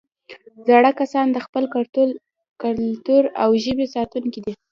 [0.67, 1.63] زاړه کسان د خپل
[2.69, 4.53] کلتور او ژبې ساتونکي دي